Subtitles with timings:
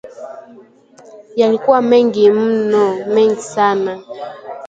[1.35, 3.05] Yalikuwa mengi mno!
[3.05, 3.99] Mengi sana